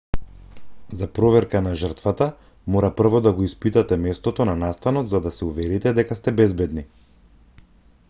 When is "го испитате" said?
3.33-4.01